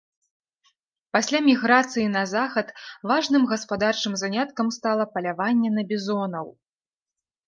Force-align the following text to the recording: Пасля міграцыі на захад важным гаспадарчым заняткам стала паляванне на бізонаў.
Пасля 1.15 1.39
міграцыі 1.49 2.05
на 2.15 2.23
захад 2.31 2.67
важным 3.11 3.43
гаспадарчым 3.51 4.13
заняткам 4.21 4.71
стала 4.79 5.03
паляванне 5.19 5.69
на 5.77 5.83
бізонаў. 5.93 6.47